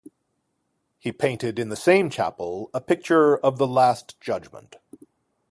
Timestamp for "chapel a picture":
2.09-3.37